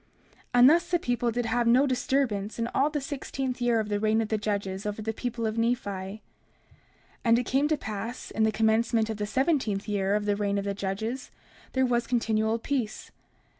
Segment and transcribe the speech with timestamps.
[0.01, 0.07] 30:4
[0.55, 3.99] And thus the people did have no disturbance in all the sixteenth year of the
[3.99, 5.75] reign of the judges over the people of Nephi.
[5.85, 6.19] 30:5
[7.23, 10.35] And it came to pass that in the commencement of the seventeenth year of the
[10.35, 11.29] reign of the judges,
[11.73, 13.11] there was continual peace.